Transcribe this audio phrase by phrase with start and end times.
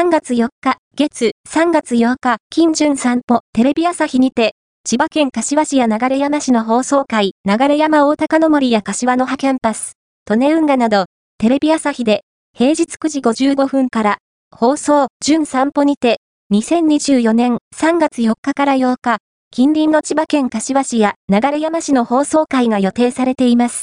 [0.00, 9.92] 3月4日、月、3月8日、金順散歩、テレビ朝日にて、千葉県柏市や流山市の放送会、流山大高の森や柏の葉キャンパス、
[10.30, 11.04] 利根運河など、
[11.36, 12.22] テレビ朝日で、
[12.56, 14.18] 平日9時55分から、
[14.50, 16.16] 放送、順散歩にて、
[16.50, 19.18] 2024年3月4日から8日、
[19.50, 23.78] 近隣の千葉県柏市や流山市の放送会が予定されています。